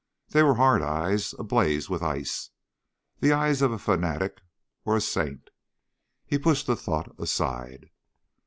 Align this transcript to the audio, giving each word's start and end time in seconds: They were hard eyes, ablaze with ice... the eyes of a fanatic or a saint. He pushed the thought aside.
They 0.29 0.41
were 0.41 0.55
hard 0.55 0.81
eyes, 0.81 1.35
ablaze 1.37 1.87
with 1.87 2.01
ice... 2.01 2.49
the 3.19 3.31
eyes 3.33 3.61
of 3.61 3.71
a 3.71 3.77
fanatic 3.77 4.41
or 4.83 4.97
a 4.97 4.99
saint. 4.99 5.51
He 6.25 6.39
pushed 6.39 6.65
the 6.65 6.75
thought 6.75 7.13
aside. 7.19 7.91